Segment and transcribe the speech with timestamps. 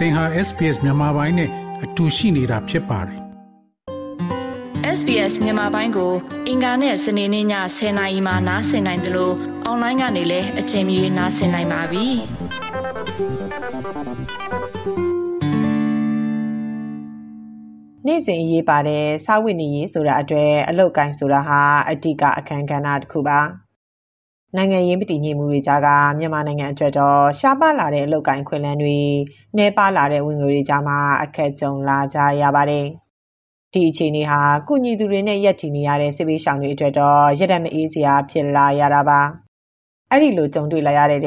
[0.00, 1.50] သင်ဟာ SPS မြန်မာပိုင်းနဲ့
[1.84, 3.20] အတူရှိနေတာဖြစ်ပါတယ်
[4.98, 6.12] SBS မြန်မာပိုင်းကို
[6.48, 7.46] အင်ကာနဲ့စနေနေ့ည
[7.76, 9.34] 10:00နာရီမှနားဆင်နိုင်တယ်လို့
[9.64, 12.06] အွန်လိုင်းကနေလည်းအချိန်မီနားဆင်နိုင်ပါပြီ။
[18.06, 21.60] နေ့စဉ်ရေးပါတဲ့စာဝတ်နေရေးဆိုတာအတွေ့အလောက်ကိုင်းဆိုတာဟာ
[21.90, 23.40] အဓိကအခန်းကဏ္ဍတစ်ခုပါ။
[24.56, 25.88] နိုင်ငံရေးမတည်ငြိမ်မှုတွေကြားက
[26.18, 28.98] မြန်မာနိုင်ငံအတွက်တော့ ရှားပါလာတဲ့ အလုပ်ကိုင်းခွင့်လန်းတွေ
[29.56, 32.86] နှဲပါလာတဲ့ ဝင်ငွေတွေကြားမှာ အခက်ကြုံလာကြရပါတယ်။
[33.72, 39.20] ဒီအခြေအနေဟာကုညီသူတွေနဲ့ရက်တည်နေရတဲ့ စစ်ပေးရှောင်တွေအတွက်တော့ ရတဲ့မအေးစရာ ဖြစ်လာရတာပါ။
[40.10, 41.20] အဲ့ဒီလို ကြုံတွေ့လာရတဲ့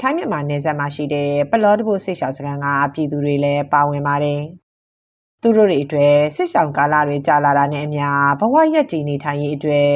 [0.00, 4.40] ထိုင်းမြန်မာနယ်စပ်မှာရှိတဲ့ ပလော့တဘိုစစ်ရှောင်စခန်းက ပြည်သူတွေလည်း ပါဝင်ပါတယ်။
[5.42, 8.06] သူတို့တွေအတွက်စစ်ဆောင်ကာလတွေကြာလာတာနဲ့အမျှ
[8.40, 9.90] ဘဝရက်တည်နေထိုင်ရေးအတွက်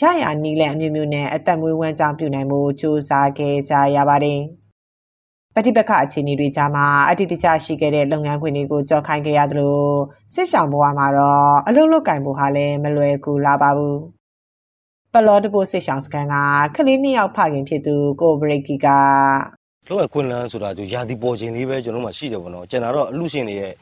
[0.00, 4.40] ရရနီးလန့်အမျိုးမျိုးနဲ့အသက်မွေးဝမ်းကြောင်းပြုနိုင်မှုစူးစမ်းခဲ့ကြရပါတယ်။
[5.54, 9.78] ပဋိပက္ခအခြေအနေတွေကြားမှာအတ္တိတကျရှိခဲ့တဲ့လုပ်ငန်းခွင်တွေကိုကြော်ခိုင်းခဲ့ရသလို
[10.34, 13.96] စစ်ဆောင်ဘဝမှာတော့အလုပ်လုပ်ကင်ဖို့ဟာလည်းမလွယ်ကူလာပါဘူး။
[15.12, 16.34] ပလော့တပိုစစ်ဆောင်စကန်က
[16.76, 18.86] ကလေးနှစ်ယောက်ဖခင်ဖြစ်သူကိုဘရိကီက
[19.88, 23.72] လောကခွင်လန်းဆိုတာသူယာတီပေါ်ခြင်းလေးပဲကျွန်တော်မှရှိတယ်ပေါ့နော်ကျွန်တော်တော့အလူရှင်တွေရဲ့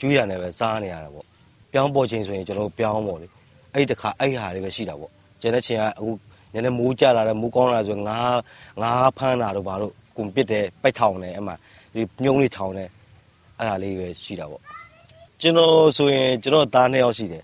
[0.00, 1.26] ကျွေးတာနဲ့ပဲစားနေရတာပေါ့
[1.72, 3.26] ပြောင်းပေါ်ချိန်ဆိုရင်ကျွန်တော်ပြောင်းပေါ့လေ
[3.74, 6.10] အဲ့တခါအဲ့ဟာတွေပဲရှိတာပေါ့ကျန်တဲ့ချိန်ကအခု
[6.52, 8.38] နည်းနည်းမိုးကြလာတယ်မိုးကောင်းလာဆိုငါး
[8.82, 11.54] ငါးဖမ်းတာတော့ဘာလို့ကွန်ပစ်တယ်ပိုက်ထောင်တယ်အဲ့မှာ
[11.94, 12.88] ဒီမြုံလေးထောင်တယ်
[13.58, 14.62] အဲ့ဒါလေးပဲရှိတာပေါ့
[15.40, 17.42] ကျွန်တော်ဆိုရင်ကျွန်တော်သားနှစ်ယောက်ရှိတယ်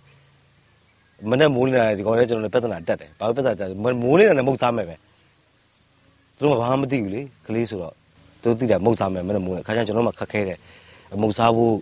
[1.30, 4.96] မနေ့မိုးနေတာဒီကောင်လေးကျွန်တော်လည်းပြဿနာတက်တယ်ဘာလို့ပြဿနာတက်မိုးနေတာလည်းမုတ်စားမယ်ပဲ
[6.36, 7.94] သူတို့ကဘာမှမသိဘူးလေကလေးဆိုတော့
[8.42, 10.58] သူတို့သိတာမုတ်စားမယ်မနေ့မိုးနေခါကျကျွန်တော်မှခက်ခဲတယ်
[11.22, 11.74] မုတ်စားဖို့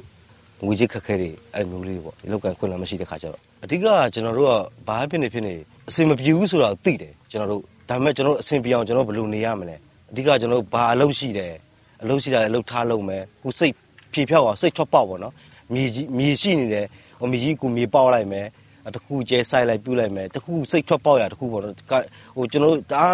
[0.64, 4.53] ငွေကြေးခက်ခဲတွေအဲ့မျိုးလေးပေါ့ဒီလောက်ကန်ခွင့်လည်းမရှိတဲ့ခါကျတော့အဓိကကျွန်တော်တို့က
[4.89, 5.55] ဘာဖြစ်နေဖြစ်နေ
[5.89, 9.77] အဆင်မပြေဘူးဆိုတာသိတယ်ကျွန်တော်တို့ဒါပေမဲ့ကျွန်တော်တို့အဆင်ပြေအောင်ကျွန်တော်ဘယ်လိုနေရမလဲ
[10.11, 11.53] အဓိကကျွန်တော်တို့ဘာအလုပ်ရှိတယ်
[12.03, 13.75] အလုပ်ရှိတာလည်းအလုပ်ထားလုပ်မယ်ခုစိတ်
[14.12, 15.34] ဖြေဖြောက်အောင်စိတ်ထွက်ပေါက်ပေါ့နော်
[15.75, 16.86] မြေကြီးမြေရှိနေတယ်
[17.19, 18.47] ဟိုမြေကြီးကိုမြေပေါက်လိုက်မယ်
[18.94, 21.75] တခုကျဲဆိုင်လိုက်ပြုတ်လိုက်မယ်တခုစိတ်ထွက်ပေါက်ရတခုပေါ့နော်
[22.37, 23.04] ဟိုကျွန်တော်တို့ဒါ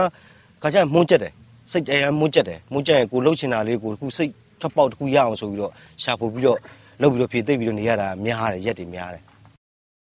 [0.62, 1.32] ကကြမွန်းကျက်တယ်
[1.70, 4.30] စိတ်တရားမွန်းကျက်တယ်မွန်းကျက်ရင်ကိုလှုပ်ချင်တာလေးကိုတခုစိတ်
[4.60, 6.58] ထွက်ပေါက်တခုရအောင်ဆိုပြီးတော့ရှာဖွေပြီးတော့
[7.00, 9.22] လုပ်ပြီးတော့ဖြည့်သိပ်ပြီးတော့နေရတာများတယ်ရက်တွေများတယ်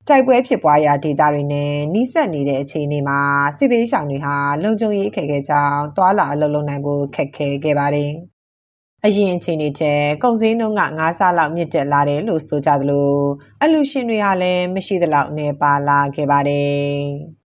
[0.07, 3.19] တိုက်ပွဲဖြစ်ပွားရာဒေသတွေနဲ့နှိစက်နေတဲ့အခြေအနေမှာ
[3.57, 8.11] စစ်ပေးရှောင်တွေဟာလုံခြုံရေးအခက်အခဲကြောင့်တွာလာအလုပ်လုပ်နိုင်ဖို့ခက်ခဲခဲ့ပါတယ်။
[9.05, 13.11] အရင်အခြေအနေတဲ့ကုန်စည်နှုန်းက9ဆလောက်မြင့်တက်လာတယ်လို့ဆိုကြသလို
[13.61, 17.01] အလူရှင်တွေဟာလည်းမရှိသလောက်နေပါလာခဲ့ပါတယ်။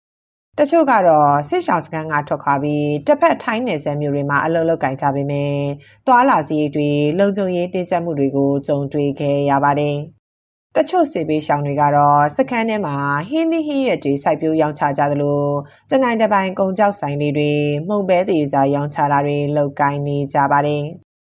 [0.59, 5.63] တချို့ကတော့စစ်ရှောင်းစခန်းကထွက်ခွာပြီးတစ်ဖက်ထိုင်းနယ်စပ်မြို့တွေမှာအလုပ်လုပ်ကင်ကြပေမယ့်
[6.07, 9.97] သွာလာစည်းတွေလုံခြုံရေးတင်းကျပ်မှုတွေကိုကြုံတွေ့ခဲ့ရပါတယ်။
[10.77, 12.95] တချို့စေဘေးရှောင်းတွေကတော့စခန်းထဲမှာ
[13.29, 15.43] ဟင်းသီးဟင်းရွက်တွေစိုက်ပျိုးရောင်းချကြသလို
[15.91, 17.53] တနိုင်တပိုင်ကုံကြောက်ဆိုင်လေးတွေ
[17.89, 20.85] မှုန်ပဲသေးစားရောင်းချတာတွေလုပ်ကိုင်းနေကြပါတယ်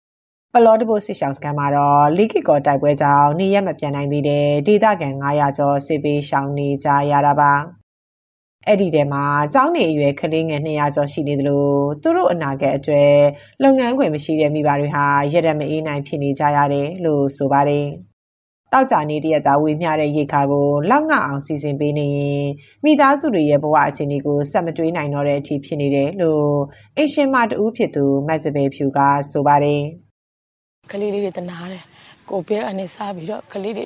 [0.52, 7.54] ။ပလော့တဘိုစစ်ရှောင်းစကန်မှာတော့လီကီကောတိုက်ပွဲကြောင့်နေရက်မပြန်နိုင်သေးတဲ့ဒေသခံ900ကျော်စစ်ပေးရှောင်နေကြရတာပါ။
[8.66, 11.64] အဲ့ဒီထဲမှာကျောင်းနေအရွယ်ကလေးငယ်200ကျော်ရှိနေသလို
[12.02, 13.12] သူတို့အနာဂတ်အတွက်
[13.62, 17.86] လုပ်ငန်းခွင်မရှိတဲ့မိဘတွေဟာရရက်မအေးနိုင်ဖြစ်နေကြရတယ်လို့ဆိုပါတယ်။
[18.72, 22.46] တောက်ကြနေတရက်သားဝေမျှတဲ့ရေခါကိုလောက်ငအောင်စီစဉ်ပေးနေရင်
[22.84, 26.48] မိသားစုတွေရဲ့ဘဝအခြေအနေကိုစက်မတွေးနိုင်တော့တဲ့အထိဖြစ်နေတယ်လို့
[26.98, 28.98] အရှင်မတူဖြစ်သူမတ်စပယ်ဖြူက
[29.30, 29.82] ဆိုပါတယ်။
[30.90, 31.82] ကလေးလေးတွေတနာတယ်။
[32.30, 33.84] ကိုဘဲအနေစားပြီးတော့ကလေးတွေ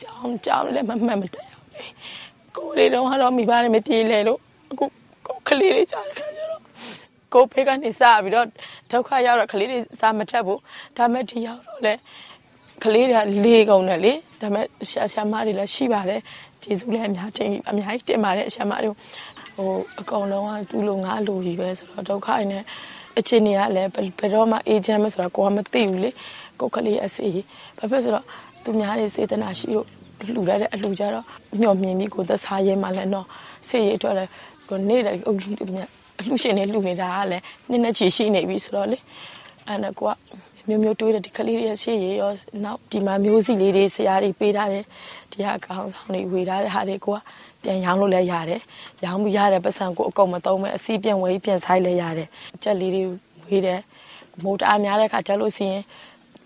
[0.00, 1.84] ကြောင်းကြောင်းလည်းမမှန်မတတ်အောင်လေ။
[2.56, 4.38] ကိုလေးတော့ကတော့မိဘနဲ့မပြေလဲလို့
[4.70, 4.84] အခု
[5.26, 6.60] ကိုကလေးလေးကြားတဲ့ခါကျတော့
[7.34, 8.46] ကိုဖေးကနေစပြီးတော့
[8.90, 10.60] ဒုက္ခရောက်တော့ကလေးတွေစားမထက်ဘူး
[10.96, 11.94] ဒါမဲ့ဒီရောက်တော့လဲ
[12.84, 16.20] ကလေးတွေကလေးကုန်တယ်လေဒါမဲ့ဆရာဆရာမတွေလည်းရှိပါတယ်
[16.62, 18.90] ကျေးဇူးလည်းအများတင်အများကြီးတင်ပါတယ်ဆရာမတွေ
[19.56, 19.70] ဟို
[20.00, 22.62] အကောင်လုံးကသူ့လိုငါလိုကြီးပဲဆိုတော့ဒုက္ခနဲ့
[23.18, 26.10] အချင်းတွေကလည်းဘယ်တော့မှအေဂျင့်မဆိုတော့ကိုကမသိဘူးလေ
[26.60, 27.28] ကိုကလေးအစီ
[27.78, 28.24] ဘာဖြစ်ဆိုတော့
[28.64, 29.86] သူများတွေစေတနာရှိလို့
[30.26, 31.24] လှူရတဲ့အလှူကြတော့
[31.60, 33.26] မျောမြင်ပြီးကိုသက်စားရဲမှလည်းတော့
[33.68, 34.30] စိတ်ရအတွက်လည်း
[34.68, 35.18] ကိုနေတဲ့အ
[36.26, 38.98] လှူရှင်တွေလှူနေတာကလည်းနည်းနည်းချီရှိနေပြီဆိုတော့လေ
[39.66, 40.14] အဲ့ဒါကိုက
[40.68, 42.30] မျိုးမျိုးတွေးတယ်ဒီကလေးတွေရှေ့ရရော
[42.64, 44.84] နောက်ဒီမှာမျိုးစီလေးတွေဆရာတွေပေးထားတယ်
[45.30, 47.18] ဒီဟာကောင်းဆောင်တွေဝေထားတဲ့ဟာတွေကိုက
[47.62, 48.60] ပြန်ရောင်းလို့လည်းရတယ်
[49.04, 53.02] ရောင်းပြီးရတဲ့ပတ်စံကိုအကုန်မသုံးမဲ့အစီးပြန်ဝေးပြန်ဆိုင်လည်းရတယ်အချက်လေးတွေ
[53.46, 53.80] ဝေးတယ်
[54.42, 55.82] မိုးတအားများတဲ့ခါကျလို့ရှိရင်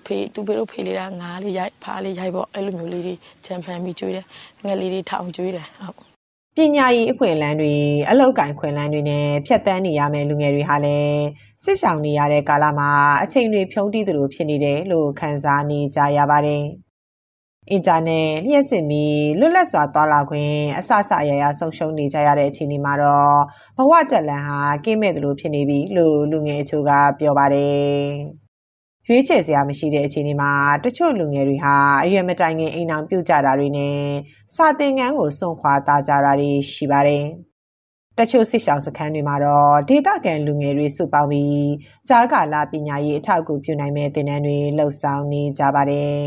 [0.08, 3.14] ဖေးသူဖေးတို့ဖေးလေးတာငါးလေးရိုက်ဖားလေးရိုက်ပေါ့အဲ့လိုမျိုးလေးတွေ
[3.44, 4.24] ချန်ဖန်ပြီးကျွေးတယ်
[4.62, 6.08] ငှက်လေးတွေထောင်ကျွေးတယ်ဟုတ်
[6.56, 7.74] ပညာရေးအခွင့်အလမ်းတွေ
[8.10, 11.22] အလောက်ကင်ခွင့်လန်းတွေနဲ့ဖြတ်တန်းနေရမယ့်လူငယ်တွေဟာလည်း
[11.64, 12.90] စစ်ဆောင်နေရတဲ့ကာလမှာ
[13.22, 16.64] အချိန်တွေဖြုံးတီးသလိုဖြစ်နေတယ်လို့ခန်းစားနေကြရပါတယ်။
[17.70, 19.04] အင်တာနက်လျှက်စစ်မီ
[19.38, 23.38] လွတ်လပ်စွာသွားလာခွင့်အဆအဆအရရဆုံးရှုံးနေကြရတဲ့အခြေအနေမှာတော့
[23.76, 28.08] ဘဝတက်လန်ဟာကင်းမဲ့သလိုဖြစ်နေပြီလို့လူငယ်အချို့ကပြောပါတယ်။
[29.10, 30.52] ရွေးချယ်စရာမရှိတဲ့အခြေအနေမှာ
[30.84, 33.98] တချို့လူငယ်တွေဟာအရွယ်မတိုင်ခင်အိမ်အောင်ပြုတ်ကြတာတွေနဲ့
[34.54, 37.24] စာသင်ခန်းကိုစွန့်ခွာသားကြတာတွေရှိပါတယ်။
[38.18, 41.70] တချို့စစ်ဆောင်စခန်းတွေမှာတော့ဒေသခံလူငယ်တွေစုပေါင်းပြီး
[42.08, 46.22] ကြားကာလပညာရေးအထောက်အကူပြုနိုင်မဲ့သင်တန်းတွေလှုပ်ဆောင်နေကြပါတယ်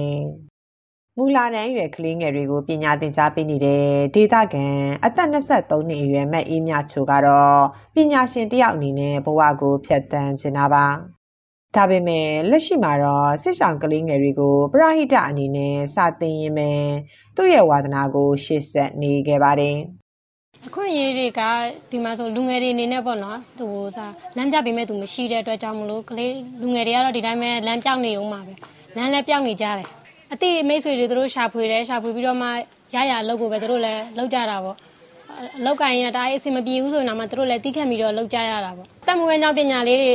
[1.18, 3.86] ။မူလာတန်းရွယ်ကလေးငယ်တွေကိုပညာသင်ကြားပေးနေတဲ့
[4.16, 4.66] ဒေသခံ
[5.06, 7.62] အသက်23နှစ်အရွယ်မတ်အေးမြချိုကတော့
[7.96, 10.88] ပညာရှင်တယောက်အနေနဲ့ဘဝကိုဖျက်ဆီးနေတာပါ။
[11.76, 16.72] ဒါပေမဲ့လက်ရှိမှာတော့စစ်ဆောင်ကလေးငယ်တွေကိုပရဟိတအနေနဲ့စာသင်ရင်းပဲ
[17.36, 19.78] သူ့ရဲ့ဝါသနာကို ရှေ့ဆက်နေခဲ့ပါတယ်။
[20.68, 21.42] အခွင့်အရေးတွေက
[21.92, 28.54] ဒီမှာဆိုလူငယ်တွေအနေနဲ့ပေါ့နော်သူစားလမ်းပြပေးမဲ့သူမရှိတဲ့အတွက်ကြောင့်မလို့ကလေးလူငယ်တွေကတော့ဒီတိုင်းပဲလမ်းပြောင်းနေအောင်ပါပဲ
[28.96, 29.88] လမ်းလည်းပြောင်းနေကြတယ်
[30.34, 32.48] အတိမိတ်ဆွေတွေတို့ရှာဖွေတယ်ရှာဖွေပြီးတော့မှ
[32.96, 34.78] ရရအလုပ်ကိုပဲတို့လည်းလုပ်ကြတာပေါ့
[35.58, 40.14] အလောက်ကင်ရတာအဆင်မပြေဘူးဆိုရင်တော့တို့လည်းတီးခတ်ပြီးတော့လုပ်ကြရတာပေါ့တက်မွေးကြောင့်ပညာလေးတွေ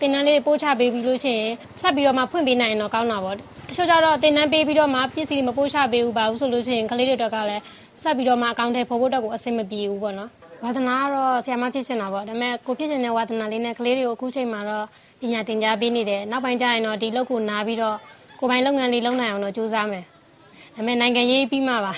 [0.00, 3.38] တင်တန်းလေးတွေပို့ချပေးပြီးလို့ရှိရင်ဆက်ပြီးတော့မှဖွင့်ပေးနိုင်ရင်တော့ကောင်းတာပေါ့တ
[3.76, 7.62] ချို့ကျတော့တင်တန်းပေးပြီးတော့မှပစ္စည်းမပို့ချပေးဘူးပါဘူးဆိုလို့ရှိရင်ကလေးတွေတော့ကလည်း
[8.02, 10.30] ဆက်ပြီးတော့မှအကောင့်ထဲပေါ်ဖို့တော့ကိုအဆင်မပြေဘူးပေါ့နော်
[10.62, 14.86] ဝါသနာကတော့ဆရာမဖြစ်ချင်တာပေါ့ဒါပေမဲ့ကိုဖြစ်ချင်တဲ့ဝါသနာလေးနဲ့ကလေးတွေကိုအခုချိန်မှာတော့
[15.20, 17.96] ပညာသင်ကြားပေးနေတယ်နောက်ပိုင်းကျရင်တော့ဒီလောက်ကိုနားပြီးတော့
[18.40, 20.04] ကိုပိုင်လုပ်ငန်းလေးလုပ်နိုင်အောင်တော့ကြိုးစားမယ်
[20.74, 21.92] ဒါပေမဲ့နိုင်ငံရေးပြီးမှပါ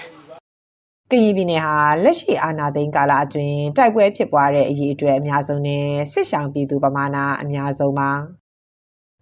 [1.12, 8.10] ကရင်ပြည်နယ်ဟာလက်ရှိအာဏာသိမ်းကာလအတွင်းတိုက်ပွဲဖြစ်ပွားတဲ့အရေးအတွက်အများဆုံးနဲ့စစ်ဆောင်ပြည်သူပမာဏအများဆုံးပါ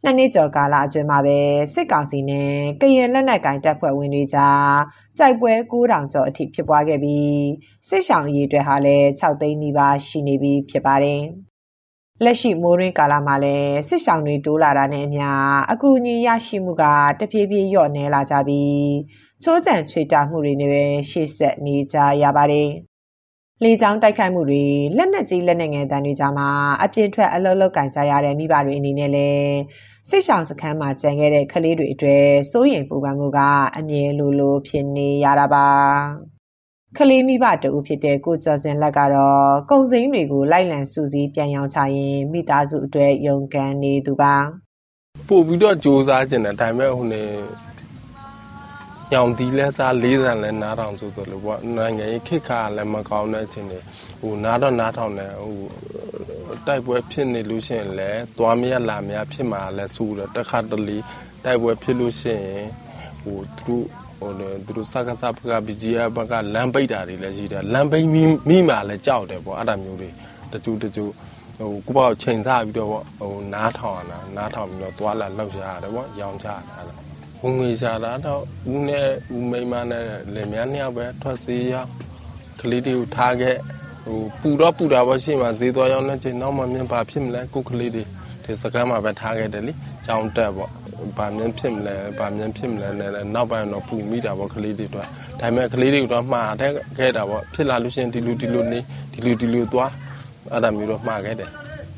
[0.02, 1.38] နှစ်နှစ်ကျော်ကာလအတွင်းမှာပဲ
[1.74, 4.76] စစ်ကောင်စီနဲ့ကရင်လက်နက်ကင်တပ်ဖွဲ့ဝင်တွေကြား
[5.18, 7.36] တိုက်ပွဲ9000ကျော်အထိဖြစ်ပွားခဲ့ပြီး
[7.88, 11.22] စစ်ဆောင်အရေးအတွက်ဟာလည်း6သိန်းနီးပါးရှိနေပြီဖြစ်ပါတယ်
[12.24, 15.28] လက်ရှိမိုးရင်းကာလမှာလည်းစစ်ဆောင်တွေတိုးလာတာနဲ့အမျှ
[15.72, 16.84] အကူအညီရရှိမှုက
[17.20, 18.90] တဖြည်းဖြည်းလျော့နည်းလာကြပြီး
[19.42, 22.68] ချိုးချံချွေတာမှုတွေနဲ့ပဲရှေ့ဆက်နေကြရပါတယ်။
[23.62, 24.64] လေကြောင်းတိုက်ခိုက်မှုတွေ
[24.96, 26.48] လက်နက်ကြီးလက်နက်ငယ်တန်းတွေကြားမှာ
[26.82, 29.56] အပြင်းထွက်အလုံးလောက်ကင်ကြရတဲ့မိဘတွေအနေနဲ့လည်း
[30.08, 33.38] စိတ်ဆောင်စခန်းမှာကြံခဲ့တဲ့ကလေးတွေအတွက်စိုးရိမ်ပူပန်မှုက
[33.76, 35.66] အမြဲလိုလိုဖြစ်နေရတာပါ။
[36.98, 44.34] ကလေးမိဘတူဖြစ်တဲ့ကိုကျော်စင်လက်ကတော့ကုံစိမ်းတွေကိုလိုက်လံစူးစီးပြန်ရောင်းချရင်မိသားစုအတွက်ယုံကန်နေသူပါ
[45.28, 47.22] ပို့ပြီးတော့စူးစမ်းကျင်တယ်ဒါပေမဲ့ဟိုနေ
[49.12, 53.80] ညောင်ဒီလဲစားလေးဆန်လဲနားထောင်ဆိုတော့လို့ပေါ့နိုင်ငံရေးခိခါလည်းမကောင်းတဲ့အချိန်တွေ
[54.20, 55.58] ဟိုနားတော့နားထောင်တယ်ဟို
[56.66, 60.98] တိုက်ပွဲဖြစ်နေလို့ရှိရင်လည်းသွားမရလာမရဖြစ်မှာလဲစူးတယ်တခါတလေ
[61.44, 62.66] တိုက်ပွဲဖြစ်လို့ရှိရင်
[63.22, 64.46] ဟိုသူတို့ ဟိုသူ
[64.76, 70.10] တို့စကားစဘက BGF ဘက်ကလမ်းပိတ်တာတွေလည်းရှိတယ်လမ်းပိတ်မိမိမှလည်းကြောက်တယ်ပေါ့အဲ့ဒါမျိုးတွေ
[70.52, 71.12] တချို့တချို့
[71.58, 77.00] ဟိုကိုပေါ့ချိန်စားပြီးတော့ပေါ့ဟိုနားထောင်ရတာနားထောင်ပြီးတော့သွားလာလောက်ရရတယ်ပေါ့ရောင်ချတာလား
[77.42, 78.42] ဝင်ငွေရှာတာတော့
[78.72, 80.04] ဦးနဲ့ဦးမိမနဲ့
[80.34, 81.74] လင်မယားနှစ်ယောက်ပဲထွက်စေးရ
[82.60, 83.56] ကလေးတွေကိုထားခဲ့
[84.04, 88.04] ဟိုပူတော့ပူတာပေါ့ရှေ့မှာဈေးသွားရောက်နေချိန်နောက်မှမြင်ပါဖြစ်မလဲကိုကလေးတွေ
[88.44, 89.72] ဒီစကမ်းမှာပဲထားခဲ့တယ်လी
[90.06, 90.70] ကြောင်းတက်ပေါ့
[91.16, 95.06] ဘာမြင်ဖြစ်မလဲဘာမြင်ဖြစ်မလဲနဲ့နောက်ပိုင်းတော့ပူမိတာပေါ့ကလေးတွေတော့ဒါ
[95.40, 98.80] ပေမဲ့ကလေးတွေတော့မှားတဲ့ခဲ့တာပေါ့ဖြစ်လာလို့ရှိရင်ဒီလိုဒီလိုနေ
[99.12, 99.92] ဒီလိုဒီလိုသွား
[100.52, 101.50] အဲ့ဒါမျိုးတော့မှားခဲ့တယ်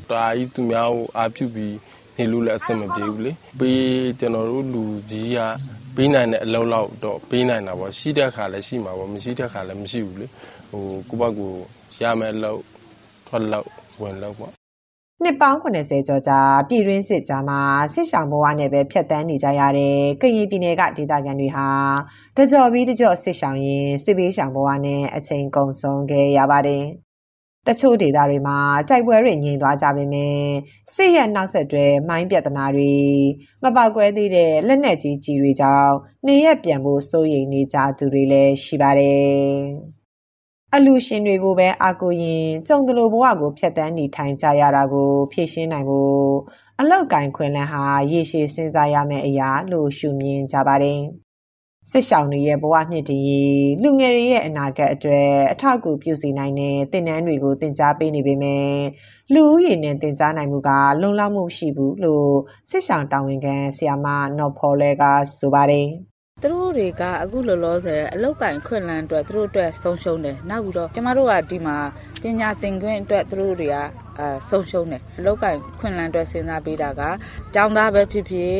[0.09, 1.75] တာကြီးသူများကိုအားပြုပြီး
[2.17, 5.39] နေလို့လည်းအဆင်မပြေဘူးလေပေးကျွန်တော်တို့လူကြီးက
[5.95, 10.27] ပေးနိုင်တဲ့အလောက်လောက်တော့ပေးနိုင်တာပေါ့ရှိတဲ့ခါလည်းရှိမှာပေါ့မရှိတဲ့ခါလည်းမရှိဘူးလေ
[10.69, 11.53] ဟိုကိုယ့်ဘက်ကို
[12.01, 12.61] ရမယ်လို့
[13.27, 13.67] ထွက်လို့
[14.01, 14.58] ဝင်လို့ပေါ့
[15.23, 16.39] နှစ်ပေါင်း80ကျော်ကြာ
[16.69, 17.59] ပြည်တွင်းစစ်ကြားမှာ
[17.93, 21.67] စစ်ဆောင်ဘဝနဲ့ပဲဖြတ်တန်းနေကြရတဲ့ကရင်ပြည်နယ်ကဒေသခံတွေဟာ
[22.37, 26.83] တကြော်ပြီးတကြော်စစ်ဆောင်ရင်စစ်ဘေးဆောင်ဘဝနဲ့အချိန်ကုန်ဆုံးခဲ့ရပါတယ်။
[27.67, 28.57] တချို့ဒေသတွေမှာ
[28.89, 30.37] တိုက်ပွဲတွေငြိမ်သွားကြပေမဲ့
[30.93, 32.93] စစ်ရဲ့နောက်ဆက်တွဲမိုင်းပြဿနာတွေ
[33.63, 35.93] မပောက်ကွဲသေးတဲ့လက်နက်ကြီးကြီးတွေကြောင့်
[36.27, 39.98] နေရက်ပြန်ဖို့စိုးရိမ်နေကြသူတွေလည်းရှိပါတယ်။
[40.75, 46.21] အလူရှင်တွေကိုပဲအာကိုရင်ကြုံတလိုဘဝကိုဖျက်ဆီးနေထိုင်ကြရတာကို ဖြည့်ရှင်းနိုင်ဖို့
[46.79, 50.99] အလောက်ကင်ခွင်လန်းဟာရေရှည်စဉ်းစားရမယ့်အရာလို့ရှုမြင်ကြပါတယ်။
[51.91, 58.71] စစ်ဆောင်တွေရဲ့ဘဝမြင့်တည်ရေးလူငယ်တွေရဲ့အနာဂတ်အတွက်အထောက်အကူပြုစီနိုင်တဲ့သင်တန်းတွေကိုသင်ကြားပေးနေပေမဲ့
[59.33, 60.69] လူဦးရေနဲ့သင်ကြားနိုင်မှုက
[61.01, 62.29] လုံလောက်မှုရှိဘူးလို့
[62.69, 64.07] စစ်ဆောင်တာဝန်ခံဆရာမ
[64.37, 65.03] နော်ဖော်လဲက
[65.37, 65.87] ဆိုပါတယ်။
[66.41, 71.77] သူတို့တွေကအခုလောလောဆယ်အလောက်ကင်ခွင့်လန်းအတွက်သူတို့အတွက်ဆုံးရှုံးတယ်နောက်ပြီးတော့ကျမတို့ကဒီမှာ
[72.21, 73.77] ပညာသင်ခွင့်အတွက်သူတို့တွေက
[74.19, 77.01] အဲဆုံးရှုံးတယ်အလောက်ကင်ခွင့်လန်းအတွက်စဉ်းစားပေးတာက
[77.53, 78.59] ကျောင်းသားပဲဖြစ်ဖြစ်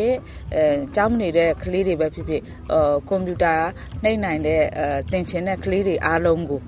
[0.56, 0.64] အဲ
[0.96, 2.42] ကျောင်းနေတဲ့ကလေးတွေပဲဖြစ်ဖြစ်
[2.74, 3.56] အဲကွန်ပျူတာ
[4.04, 6.62] နှိမ့်နိုင်တဲ့အဲသင်ချင်တဲ့ကလေးတွေအားလုံးကို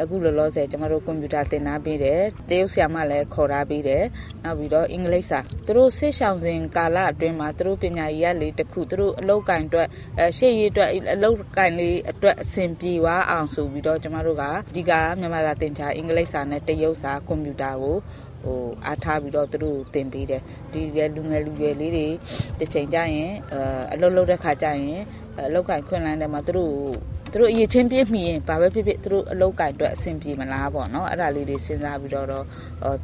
[0.00, 4.04] အခုလောလောဆယ်ကျမတို့ကွန်ပျူတာသင်ထားပေးတယ်တရုတ်ဆရာမလည်းခေါ်ထားပေးတယ်
[4.44, 9.88] နောက်ပြီးတော့အင်္ဂလိပ်စာသူတို့ဆေးရှောင်စဉ်ကာလအတွင်းမှာသူတို့ပညာရေးရလေးတစ်ခုသူတို့အလောက်ကင်အတွက်
[10.18, 17.96] အဲရှေ့ရေးအတွက်အလောက်ကင်လေးအတွက်အဆင်ပြေသွားအောင်ဆိုပြီးတော့ကျမတို့ကအဓိကမြန်မာစာသင်ချာအင်္ဂလိပ်စာနဲ့တရုတ်စာကွန်ပျူတာကို
[18.46, 20.80] ဟဟိုအားထားပြီးတော့သူတို့တင်ပေးတယ်ဒီ
[21.16, 22.06] လူငယ်လူရွယ်လေးတွေ
[22.58, 23.32] တစ်ချိန်ကျရင်
[23.92, 25.00] အလုပ်လုပ်တဲ့ခါကျရင်
[25.46, 26.72] အလောက်ကင်ခွင့်လန်းတယ်မှာသူတို့
[27.32, 32.44] သူတို့အရေးချင်းပြည့်မီရင်ဘာပဲဖြစ်ဖြစ်သူတို့အလောက်ကင်အတွက်အဆင်ပြေမလားပေါ့နော်အဲ့ဒါလေးတွေစဉ်းစားပြီးတော့တော့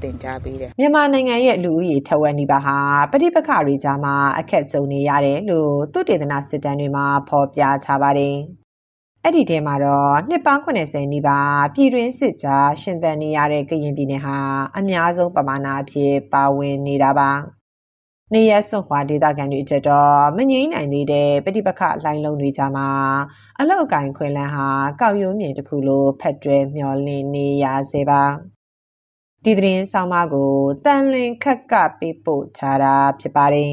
[0.03, 2.77] တင် जा ပေးတယ်မြန်မာနိုင်ငံရဲ့လူဦးရေထဝက်နီးပါးဟာ
[3.13, 8.62] ပဋိပက္ခတွေကြားမှာအခက်ကြုံနေရတယ်လို့သူတေသနာစစ်တမ်းတွေမှာဖော်ပြထားပါတယ်
[9.25, 14.38] အဲ့ဒီထဲမှာတော့နှစ်ပေါင်း80နီးပါးပြည်တွင်းစစ်ကြားရှင်သန်နေရတဲ့ကရင်ပြည်နယ်ဟာ
[14.79, 17.31] အများဆုံးပမာဏအဖြစ်ပါဝင်နေတာပါ
[18.35, 22.88] နေရစွန်ခွာဒေသခံတွေကြတော့မငြိမ့်နိုင်သေးတဲ့ပဋိပက္ခလှိုင်းလုံးတွေကြားမှာ
[23.59, 24.69] အလောက်အကင်ခွင်လန်းဟာ
[25.00, 28.23] ကောက်ရုံးမြင်တစ်ခုလိုဖက်တွဲမျောလင့်နေရစေပါ
[29.45, 30.52] ဒီသတင်းဆောင်မကို
[30.85, 33.73] တန်လွင်ခက်ကပေးပို့ထားတာဖြစ်ပါတယ်